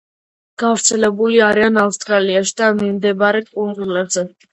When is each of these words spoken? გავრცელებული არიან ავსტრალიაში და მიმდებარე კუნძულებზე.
გავრცელებული 0.61 1.35
არიან 1.47 1.77
ავსტრალიაში 1.81 2.55
და 2.63 2.71
მიმდებარე 2.79 3.43
კუნძულებზე. 3.51 4.25